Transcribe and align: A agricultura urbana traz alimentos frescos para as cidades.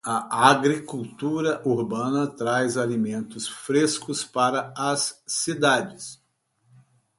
A 0.03 0.47
agricultura 0.49 1.61
urbana 1.63 2.25
traz 2.25 2.75
alimentos 2.75 3.47
frescos 3.47 4.23
para 4.23 4.73
as 4.75 5.21
cidades. 5.27 6.19